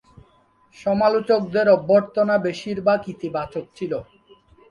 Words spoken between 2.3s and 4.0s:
বেশিরভাগ ইতিবাচক ছিল।